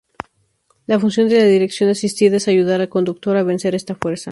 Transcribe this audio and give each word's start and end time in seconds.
La 0.87 0.99
función 0.99 1.29
de 1.29 1.37
la 1.37 1.45
dirección 1.45 1.87
asistida 1.91 2.37
es 2.37 2.47
ayudar 2.47 2.81
al 2.81 2.89
conductor 2.89 3.37
a 3.37 3.43
vencer 3.43 3.75
esta 3.75 3.93
fuerza. 3.93 4.19